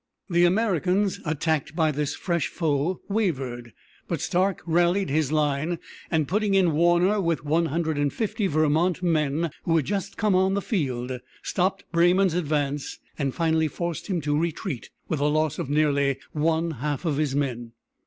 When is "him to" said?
14.07-14.35